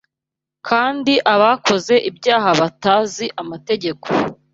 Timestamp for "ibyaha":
2.09-2.49